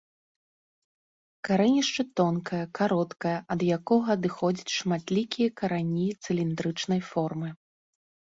Карэнішча 1.47 2.03
тонкае, 2.21 2.61
кароткае 2.79 3.35
ад 3.55 3.61
якога 3.77 4.09
адыходзяць 4.17 4.75
шматлікія 4.79 5.49
карані 5.63 6.07
цыліндрычнай 6.29 7.01
формы. 7.11 7.49